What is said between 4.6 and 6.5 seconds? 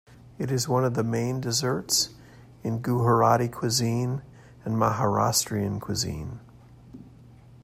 and Maharashtrian cuisine.